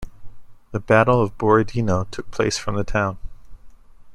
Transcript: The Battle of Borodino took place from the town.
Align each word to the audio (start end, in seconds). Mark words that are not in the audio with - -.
The 0.71 0.79
Battle 0.79 1.21
of 1.21 1.37
Borodino 1.37 2.05
took 2.09 2.31
place 2.31 2.57
from 2.57 2.75
the 2.75 2.83
town. 2.83 3.19